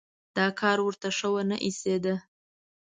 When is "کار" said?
0.59-0.77